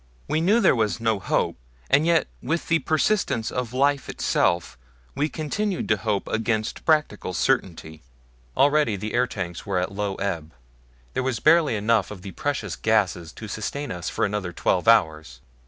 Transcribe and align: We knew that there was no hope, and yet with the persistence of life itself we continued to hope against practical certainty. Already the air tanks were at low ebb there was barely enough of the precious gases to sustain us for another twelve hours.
We 0.27 0.41
knew 0.41 0.55
that 0.55 0.61
there 0.61 0.75
was 0.75 0.99
no 0.99 1.19
hope, 1.19 1.57
and 1.87 2.07
yet 2.07 2.25
with 2.41 2.69
the 2.69 2.79
persistence 2.79 3.51
of 3.51 3.71
life 3.71 4.09
itself 4.09 4.75
we 5.13 5.29
continued 5.29 5.87
to 5.89 5.97
hope 5.97 6.27
against 6.27 6.85
practical 6.85 7.35
certainty. 7.35 8.01
Already 8.57 8.95
the 8.95 9.13
air 9.13 9.27
tanks 9.27 9.63
were 9.63 9.77
at 9.77 9.91
low 9.91 10.15
ebb 10.15 10.53
there 11.13 11.21
was 11.21 11.39
barely 11.39 11.75
enough 11.75 12.09
of 12.09 12.23
the 12.23 12.31
precious 12.31 12.75
gases 12.75 13.31
to 13.33 13.47
sustain 13.47 13.91
us 13.91 14.09
for 14.09 14.25
another 14.25 14.51
twelve 14.51 14.87
hours. 14.87 15.39